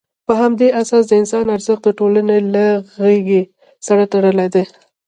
[0.27, 2.65] په همدې اساس، د انسان ارزښت د ټولنې له
[3.03, 3.41] غېږې
[3.87, 4.63] سره تړلی دی.